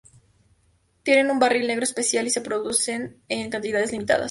Tienen 1.03 1.29
un 1.29 1.37
barril 1.37 1.67
negro 1.67 1.83
especial 1.83 2.25
y 2.25 2.31
se 2.31 2.41
produjeron 2.41 3.21
en 3.29 3.51
cantidades 3.51 3.91
limitadas. 3.91 4.19